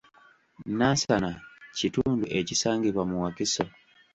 Nansana 0.77 1.31
kitundu 1.77 2.25
ekisangibwa 2.39 3.03
mu 3.09 3.17
Wakiso. 3.23 3.65